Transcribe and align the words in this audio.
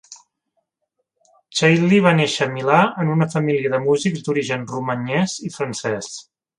Chailly 1.59 1.99
va 2.07 2.15
néixer 2.21 2.47
a 2.47 2.55
Milà 2.55 2.81
en 3.05 3.13
una 3.19 3.29
família 3.37 3.77
de 3.77 3.85
músics 3.87 4.27
d'origen 4.27 4.69
romanyès 4.77 5.41
i 5.51 5.57
francès. 5.61 6.15